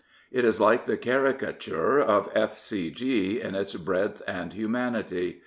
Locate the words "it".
0.31-0.45